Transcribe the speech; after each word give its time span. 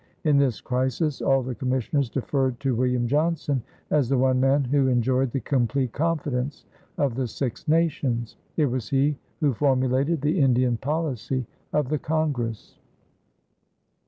In 0.23 0.37
this 0.39 0.61
crisis 0.61 1.21
all 1.21 1.43
the 1.43 1.53
commissioners 1.53 2.09
deferred 2.09 2.59
to 2.61 2.73
William 2.73 3.05
Johnson 3.07 3.61
as 3.91 4.09
the 4.09 4.17
one 4.17 4.39
man 4.39 4.63
who 4.63 4.87
enjoyed 4.87 5.29
the 5.29 5.41
complete 5.41 5.93
confidence 5.93 6.65
of 6.97 7.13
the 7.13 7.27
Six 7.27 7.67
Nations. 7.67 8.35
It 8.57 8.65
was 8.65 8.89
he 8.89 9.15
who 9.41 9.53
formulated 9.53 10.21
the 10.21 10.39
Indian 10.39 10.77
policy 10.77 11.45
of 11.71 11.89
the 11.89 11.99
congress. 11.99 12.79